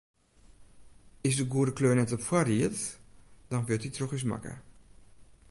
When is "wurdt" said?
3.67-3.83